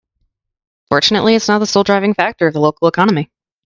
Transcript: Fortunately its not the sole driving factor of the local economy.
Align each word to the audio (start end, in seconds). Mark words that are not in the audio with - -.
Fortunately 0.89 1.35
its 1.35 1.47
not 1.47 1.59
the 1.59 1.67
sole 1.67 1.83
driving 1.83 2.15
factor 2.15 2.47
of 2.47 2.55
the 2.55 2.59
local 2.59 2.87
economy. 2.87 3.29